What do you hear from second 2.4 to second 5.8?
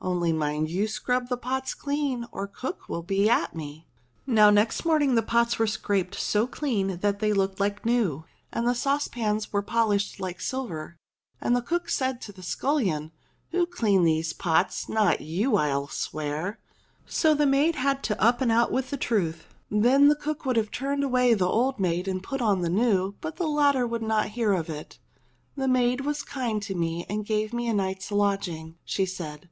cook will be at me." Now next morning the pots were